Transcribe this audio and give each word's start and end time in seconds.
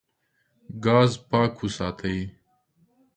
ګاز 0.83 1.11
پاک 1.29 1.53
وساتئ. 1.61 2.19